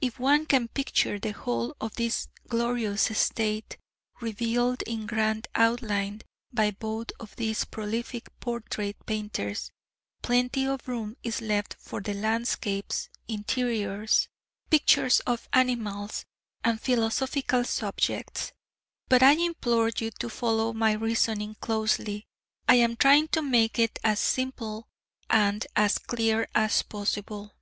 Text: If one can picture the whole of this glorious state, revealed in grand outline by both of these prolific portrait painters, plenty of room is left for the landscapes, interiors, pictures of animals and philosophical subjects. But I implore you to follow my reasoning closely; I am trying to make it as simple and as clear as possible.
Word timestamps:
If 0.00 0.18
one 0.18 0.46
can 0.46 0.68
picture 0.68 1.18
the 1.18 1.32
whole 1.34 1.76
of 1.82 1.96
this 1.96 2.28
glorious 2.48 3.14
state, 3.18 3.76
revealed 4.18 4.80
in 4.86 5.04
grand 5.04 5.48
outline 5.54 6.22
by 6.50 6.70
both 6.70 7.10
of 7.20 7.36
these 7.36 7.66
prolific 7.66 8.30
portrait 8.40 8.96
painters, 9.04 9.70
plenty 10.22 10.64
of 10.66 10.88
room 10.88 11.14
is 11.22 11.42
left 11.42 11.76
for 11.78 12.00
the 12.00 12.14
landscapes, 12.14 13.10
interiors, 13.28 14.28
pictures 14.70 15.20
of 15.26 15.46
animals 15.52 16.24
and 16.64 16.80
philosophical 16.80 17.64
subjects. 17.64 18.52
But 19.10 19.22
I 19.22 19.32
implore 19.32 19.90
you 19.94 20.10
to 20.20 20.30
follow 20.30 20.72
my 20.72 20.92
reasoning 20.92 21.56
closely; 21.60 22.24
I 22.66 22.76
am 22.76 22.96
trying 22.96 23.28
to 23.32 23.42
make 23.42 23.78
it 23.78 23.98
as 24.02 24.20
simple 24.20 24.88
and 25.28 25.66
as 25.76 25.98
clear 25.98 26.48
as 26.54 26.80
possible. 26.80 27.54